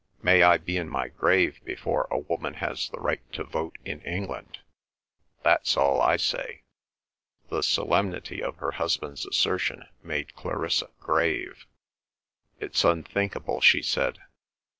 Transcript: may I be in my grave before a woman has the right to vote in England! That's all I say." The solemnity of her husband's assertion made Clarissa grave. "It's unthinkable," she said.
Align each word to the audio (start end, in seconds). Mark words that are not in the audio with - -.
may 0.23 0.41
I 0.41 0.57
be 0.57 0.77
in 0.77 0.89
my 0.89 1.09
grave 1.09 1.61
before 1.63 2.07
a 2.09 2.17
woman 2.17 2.55
has 2.55 2.89
the 2.89 2.99
right 2.99 3.21
to 3.33 3.43
vote 3.43 3.77
in 3.85 4.01
England! 4.01 4.57
That's 5.43 5.77
all 5.77 6.01
I 6.01 6.17
say." 6.17 6.63
The 7.49 7.61
solemnity 7.61 8.41
of 8.41 8.55
her 8.57 8.71
husband's 8.71 9.27
assertion 9.27 9.83
made 10.01 10.33
Clarissa 10.33 10.89
grave. 10.99 11.67
"It's 12.59 12.83
unthinkable," 12.83 13.61
she 13.61 13.83
said. 13.83 14.17